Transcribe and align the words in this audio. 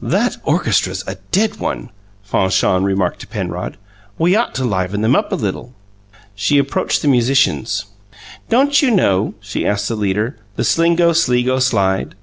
"That 0.00 0.38
orchestra's 0.42 1.04
a 1.06 1.16
dead 1.32 1.56
one," 1.56 1.90
Fanchon 2.22 2.82
remarked 2.84 3.20
to 3.20 3.26
Penrod. 3.26 3.76
"We 4.16 4.34
ought 4.34 4.54
to 4.54 4.64
liven 4.64 5.02
them 5.02 5.14
up 5.14 5.32
a 5.32 5.34
little!" 5.34 5.74
She 6.34 6.56
approached 6.56 7.02
the 7.02 7.08
musicians. 7.08 7.84
"Don't 8.48 8.80
you 8.80 8.90
know," 8.90 9.34
she 9.38 9.66
asked 9.66 9.88
the 9.88 9.94
leader, 9.94 10.38
"the 10.54 10.62
Slingo 10.64 11.14
Sligo 11.14 11.58
Slide?" 11.58 12.14